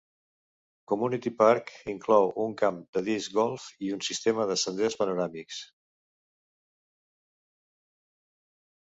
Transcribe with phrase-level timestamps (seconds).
[0.91, 5.59] Community Park inclou un camp de disc golf i un sistema de senders panoràmics.